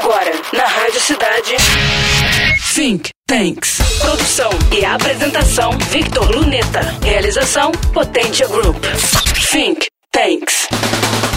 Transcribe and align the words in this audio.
Agora, 0.00 0.30
na 0.52 0.64
Rádio 0.64 1.00
Cidade. 1.00 1.56
Think 2.72 3.10
Tanks. 3.26 3.78
Produção 4.00 4.50
e 4.72 4.84
apresentação: 4.84 5.72
Victor 5.90 6.30
Luneta. 6.30 6.80
Realização: 7.02 7.72
Potência 7.92 8.46
Group. 8.46 8.76
Think 9.50 9.88
Tanks. 10.12 10.68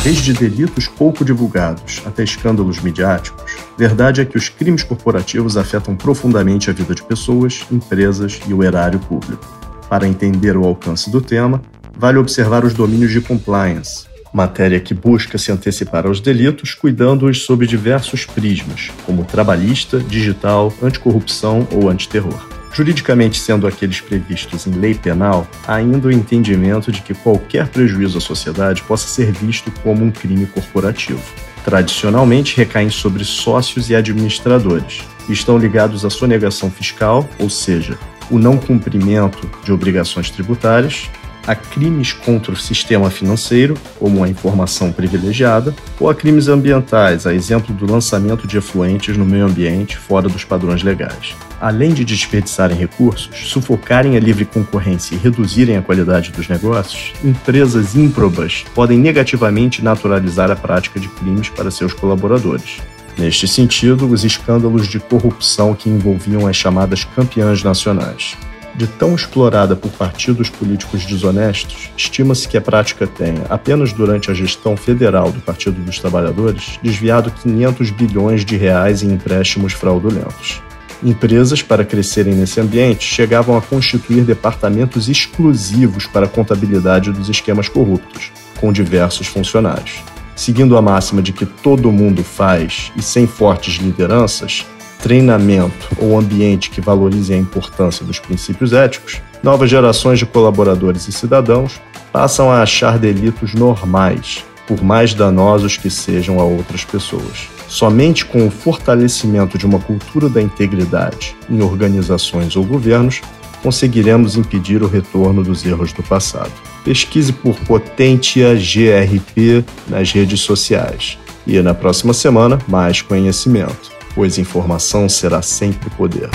Desde 0.03 0.33
delitos 0.33 0.87
pouco 0.87 1.25
divulgados 1.25 2.03
até 2.05 2.23
escândalos 2.23 2.79
midiáticos, 2.81 3.55
verdade 3.75 4.21
é 4.21 4.25
que 4.25 4.37
os 4.37 4.47
crimes 4.47 4.83
corporativos 4.83 5.57
afetam 5.57 5.95
profundamente 5.95 6.69
a 6.69 6.73
vida 6.73 6.93
de 6.93 7.01
pessoas, 7.01 7.65
empresas 7.71 8.39
e 8.47 8.53
o 8.53 8.63
erário 8.63 8.99
público. 8.99 9.43
Para 9.89 10.07
entender 10.07 10.55
o 10.55 10.65
alcance 10.65 11.09
do 11.09 11.19
tema, 11.19 11.63
vale 11.97 12.19
observar 12.19 12.63
os 12.63 12.75
domínios 12.75 13.11
de 13.11 13.21
compliance, 13.21 14.05
matéria 14.33 14.79
que 14.79 14.93
busca 14.93 15.37
se 15.37 15.51
antecipar 15.51 16.05
aos 16.05 16.19
delitos, 16.19 16.73
cuidando-os 16.73 17.43
sob 17.43 17.67
diversos 17.67 18.25
prismas, 18.25 18.89
como 19.05 19.25
trabalhista, 19.25 19.99
digital, 19.99 20.73
anticorrupção 20.81 21.67
ou 21.71 21.89
antiterror. 21.89 22.49
Juridicamente 22.73 23.37
sendo 23.37 23.67
aqueles 23.67 23.99
previstos 23.99 24.65
em 24.65 24.71
lei 24.71 24.95
penal, 24.95 25.45
há 25.67 25.75
ainda 25.75 26.07
o 26.07 26.11
entendimento 26.11 26.91
de 26.91 27.01
que 27.01 27.13
qualquer 27.13 27.67
prejuízo 27.67 28.17
à 28.17 28.21
sociedade 28.21 28.81
possa 28.83 29.07
ser 29.07 29.31
visto 29.31 29.69
como 29.83 30.05
um 30.05 30.11
crime 30.11 30.45
corporativo. 30.45 31.21
Tradicionalmente 31.65 32.55
recaem 32.55 32.89
sobre 32.89 33.25
sócios 33.25 33.89
e 33.89 33.95
administradores, 33.95 35.03
e 35.27 35.33
estão 35.33 35.57
ligados 35.57 36.05
à 36.05 36.09
sonegação 36.09 36.71
fiscal, 36.71 37.29
ou 37.37 37.49
seja, 37.49 37.97
o 38.29 38.39
não 38.39 38.57
cumprimento 38.57 39.49
de 39.63 39.73
obrigações 39.73 40.31
tributárias, 40.31 41.09
a 41.45 41.55
crimes 41.55 42.13
contra 42.13 42.51
o 42.51 42.55
sistema 42.55 43.09
financeiro, 43.09 43.75
como 43.99 44.23
a 44.23 44.29
informação 44.29 44.91
privilegiada, 44.91 45.73
ou 45.99 46.09
a 46.09 46.15
crimes 46.15 46.47
ambientais, 46.47 47.25
a 47.25 47.33
exemplo 47.33 47.73
do 47.75 47.91
lançamento 47.91 48.47
de 48.47 48.57
efluentes 48.57 49.17
no 49.17 49.25
meio 49.25 49.45
ambiente 49.45 49.97
fora 49.97 50.29
dos 50.29 50.43
padrões 50.43 50.83
legais. 50.83 51.35
Além 51.59 51.93
de 51.93 52.03
desperdiçarem 52.03 52.77
recursos, 52.77 53.49
sufocarem 53.49 54.17
a 54.17 54.19
livre 54.19 54.45
concorrência 54.45 55.15
e 55.15 55.17
reduzirem 55.17 55.77
a 55.77 55.81
qualidade 55.81 56.31
dos 56.31 56.47
negócios, 56.47 57.13
empresas 57.23 57.95
ímprobas 57.95 58.65
podem 58.73 58.97
negativamente 58.97 59.83
naturalizar 59.83 60.49
a 60.49 60.55
prática 60.55 60.99
de 60.99 61.07
crimes 61.07 61.49
para 61.49 61.69
seus 61.69 61.93
colaboradores. 61.93 62.79
Neste 63.17 63.47
sentido, 63.47 64.07
os 64.07 64.23
escândalos 64.23 64.87
de 64.87 64.99
corrupção 64.99 65.75
que 65.75 65.89
envolviam 65.89 66.47
as 66.47 66.55
chamadas 66.55 67.03
campeãs 67.03 67.63
nacionais. 67.63 68.37
De 68.75 68.87
tão 68.87 69.13
explorada 69.13 69.75
por 69.75 69.91
partidos 69.91 70.49
políticos 70.49 71.05
desonestos, 71.05 71.89
estima-se 71.97 72.47
que 72.47 72.57
a 72.57 72.61
prática 72.61 73.05
tenha, 73.05 73.43
apenas 73.49 73.91
durante 73.91 74.31
a 74.31 74.33
gestão 74.33 74.77
federal 74.77 75.31
do 75.31 75.41
Partido 75.41 75.81
dos 75.83 75.99
Trabalhadores, 75.99 76.79
desviado 76.81 77.31
500 77.31 77.89
bilhões 77.91 78.45
de 78.45 78.55
reais 78.55 79.03
em 79.03 79.11
empréstimos 79.11 79.73
fraudulentos. 79.73 80.61
Empresas, 81.03 81.61
para 81.61 81.83
crescerem 81.83 82.35
nesse 82.35 82.61
ambiente, 82.61 83.03
chegavam 83.03 83.57
a 83.57 83.61
constituir 83.61 84.23
departamentos 84.23 85.09
exclusivos 85.09 86.05
para 86.05 86.27
a 86.27 86.29
contabilidade 86.29 87.11
dos 87.11 87.27
esquemas 87.27 87.67
corruptos, 87.67 88.31
com 88.59 88.71
diversos 88.71 89.27
funcionários. 89.27 90.01
Seguindo 90.35 90.77
a 90.77 90.81
máxima 90.81 91.21
de 91.21 91.33
que 91.33 91.45
todo 91.45 91.91
mundo 91.91 92.23
faz 92.23 92.91
e 92.95 93.01
sem 93.01 93.27
fortes 93.27 93.75
lideranças, 93.75 94.65
treinamento 95.01 95.89
ou 95.97 96.17
ambiente 96.17 96.69
que 96.69 96.79
valorize 96.79 97.33
a 97.33 97.37
importância 97.37 98.05
dos 98.05 98.19
princípios 98.19 98.71
éticos, 98.71 99.21
novas 99.43 99.69
gerações 99.69 100.19
de 100.19 100.25
colaboradores 100.25 101.07
e 101.07 101.11
cidadãos 101.11 101.81
passam 102.11 102.51
a 102.51 102.61
achar 102.61 102.99
delitos 102.99 103.53
normais, 103.53 104.45
por 104.67 104.83
mais 104.83 105.13
danosos 105.13 105.77
que 105.77 105.89
sejam 105.89 106.39
a 106.39 106.43
outras 106.43 106.85
pessoas. 106.85 107.49
Somente 107.67 108.25
com 108.25 108.45
o 108.45 108.51
fortalecimento 108.51 109.57
de 109.57 109.65
uma 109.65 109.79
cultura 109.79 110.29
da 110.29 110.41
integridade 110.41 111.35
em 111.49 111.61
organizações 111.61 112.55
ou 112.55 112.63
governos 112.63 113.21
conseguiremos 113.63 114.35
impedir 114.35 114.81
o 114.81 114.87
retorno 114.87 115.43
dos 115.43 115.65
erros 115.65 115.93
do 115.93 116.03
passado. 116.03 116.51
Pesquise 116.83 117.31
por 117.31 117.55
Potentia 117.59 118.55
GRP 118.55 119.63
nas 119.87 120.11
redes 120.11 120.41
sociais. 120.41 121.17
E 121.45 121.59
na 121.61 121.73
próxima 121.73 122.13
semana, 122.13 122.59
mais 122.67 123.01
conhecimento 123.01 124.00
pois 124.13 124.37
informação 124.37 125.07
será 125.07 125.41
sempre 125.41 125.89
poder. 125.91 126.29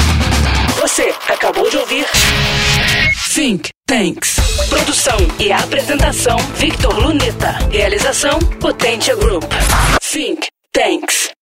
Você 0.80 1.12
acabou 1.28 1.68
de 1.68 1.76
ouvir 1.76 2.06
Think 3.34 3.70
Tanks. 3.86 4.36
Produção 4.68 5.16
e 5.38 5.52
apresentação 5.52 6.38
Victor 6.56 6.98
Luneta. 6.98 7.52
Realização 7.70 8.38
Potência 8.60 9.14
Group. 9.14 9.44
Think 10.00 10.48
Tanks. 10.72 11.35